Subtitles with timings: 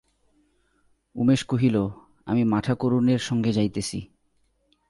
[1.15, 1.77] উমেশ কহিল,
[2.25, 3.99] আমি মাঠাকরুনের সঙ্গে যাইতেছি।